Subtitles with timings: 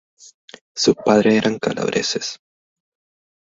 [0.75, 2.39] Sus padres eran calabreses.